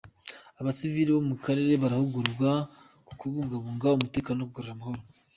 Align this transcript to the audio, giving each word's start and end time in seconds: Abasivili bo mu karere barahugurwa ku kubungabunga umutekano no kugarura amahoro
Abasivili 0.59 1.09
bo 1.15 1.21
mu 1.29 1.35
karere 1.43 1.73
barahugurwa 1.83 2.51
ku 3.07 3.13
kubungabunga 3.19 3.95
umutekano 3.97 4.37
no 4.41 4.47
kugarura 4.47 4.73
amahoro 4.75 5.01